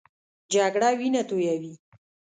[0.53, 1.73] جګړه وینه تویوي